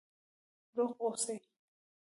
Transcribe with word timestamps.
روغ 0.75 0.91
اوسئ؟ 1.03 1.35